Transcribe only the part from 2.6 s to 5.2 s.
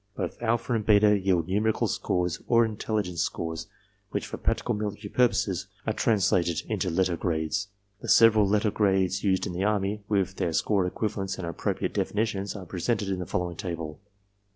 intelligence scores which for practical military